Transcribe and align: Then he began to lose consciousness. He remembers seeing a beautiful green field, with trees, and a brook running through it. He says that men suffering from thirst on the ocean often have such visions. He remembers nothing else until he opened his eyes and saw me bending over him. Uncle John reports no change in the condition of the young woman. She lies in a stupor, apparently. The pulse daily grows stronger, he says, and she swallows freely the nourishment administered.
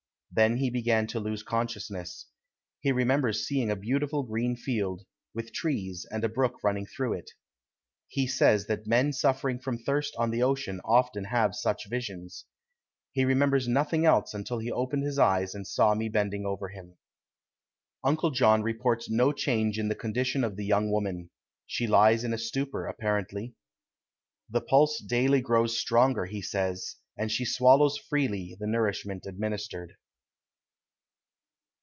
Then 0.33 0.55
he 0.55 0.69
began 0.69 1.07
to 1.07 1.19
lose 1.19 1.43
consciousness. 1.43 2.27
He 2.79 2.93
remembers 2.93 3.45
seeing 3.45 3.69
a 3.69 3.75
beautiful 3.75 4.23
green 4.23 4.55
field, 4.55 5.01
with 5.33 5.51
trees, 5.51 6.05
and 6.09 6.23
a 6.23 6.29
brook 6.29 6.63
running 6.63 6.85
through 6.85 7.15
it. 7.15 7.31
He 8.07 8.27
says 8.27 8.67
that 8.67 8.87
men 8.87 9.11
suffering 9.11 9.59
from 9.59 9.77
thirst 9.77 10.15
on 10.17 10.31
the 10.31 10.41
ocean 10.41 10.79
often 10.85 11.25
have 11.25 11.53
such 11.53 11.89
visions. 11.89 12.45
He 13.11 13.25
remembers 13.25 13.67
nothing 13.67 14.05
else 14.05 14.33
until 14.33 14.59
he 14.59 14.71
opened 14.71 15.03
his 15.03 15.19
eyes 15.19 15.53
and 15.53 15.67
saw 15.67 15.95
me 15.95 16.07
bending 16.07 16.45
over 16.45 16.69
him. 16.69 16.95
Uncle 18.01 18.31
John 18.31 18.63
reports 18.63 19.09
no 19.09 19.33
change 19.33 19.77
in 19.77 19.89
the 19.89 19.95
condition 19.95 20.45
of 20.45 20.55
the 20.55 20.63
young 20.65 20.89
woman. 20.89 21.29
She 21.67 21.87
lies 21.87 22.23
in 22.23 22.31
a 22.31 22.37
stupor, 22.37 22.85
apparently. 22.87 23.55
The 24.49 24.61
pulse 24.61 25.01
daily 25.01 25.41
grows 25.41 25.77
stronger, 25.77 26.23
he 26.23 26.41
says, 26.41 26.95
and 27.17 27.29
she 27.29 27.43
swallows 27.43 27.97
freely 27.97 28.55
the 28.57 28.65
nourishment 28.65 29.25
administered. 29.25 29.97